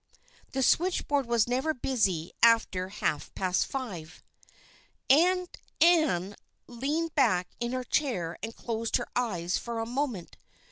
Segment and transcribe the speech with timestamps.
[0.53, 4.23] The switchboard was never very busy after half past five,
[5.11, 5.47] and
[5.79, 6.35] Ann
[6.65, 10.37] leaned back in her chair and closed her eyes for a moment.